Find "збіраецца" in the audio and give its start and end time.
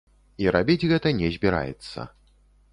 1.37-2.11